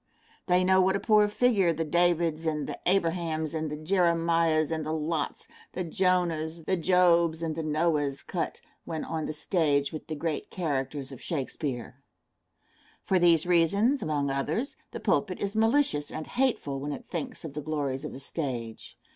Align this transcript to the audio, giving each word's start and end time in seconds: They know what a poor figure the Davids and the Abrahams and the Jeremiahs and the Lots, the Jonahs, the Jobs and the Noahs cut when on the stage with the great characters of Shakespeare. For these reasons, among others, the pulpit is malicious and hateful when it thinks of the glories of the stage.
They 0.47 0.63
know 0.63 0.81
what 0.81 0.95
a 0.95 0.99
poor 0.99 1.27
figure 1.27 1.71
the 1.71 1.83
Davids 1.83 2.47
and 2.47 2.65
the 2.65 2.79
Abrahams 2.87 3.53
and 3.53 3.69
the 3.69 3.77
Jeremiahs 3.77 4.71
and 4.71 4.83
the 4.83 4.91
Lots, 4.91 5.47
the 5.73 5.83
Jonahs, 5.83 6.63
the 6.65 6.75
Jobs 6.75 7.43
and 7.43 7.55
the 7.55 7.61
Noahs 7.61 8.23
cut 8.25 8.61
when 8.83 9.05
on 9.05 9.27
the 9.27 9.31
stage 9.33 9.93
with 9.93 10.07
the 10.07 10.15
great 10.15 10.49
characters 10.49 11.11
of 11.11 11.21
Shakespeare. 11.21 12.01
For 13.05 13.19
these 13.19 13.45
reasons, 13.45 14.01
among 14.01 14.31
others, 14.31 14.75
the 14.89 14.99
pulpit 14.99 15.39
is 15.39 15.55
malicious 15.55 16.09
and 16.09 16.25
hateful 16.25 16.79
when 16.79 16.93
it 16.93 17.05
thinks 17.07 17.45
of 17.45 17.53
the 17.53 17.61
glories 17.61 18.03
of 18.03 18.11
the 18.11 18.19
stage. 18.19 18.97